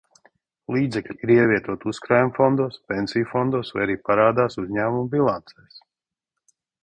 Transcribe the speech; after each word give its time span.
Līdzekļi 0.75 1.15
ir 1.25 1.33
ievietoti 1.33 1.89
uzkrājumu 1.91 2.33
fondos, 2.37 2.79
pensiju 2.93 3.29
fondos 3.35 3.71
vai 3.75 3.83
arī 3.85 3.99
parādās 4.09 4.59
uzņēmumu 4.65 5.05
bilancēs. 5.15 5.81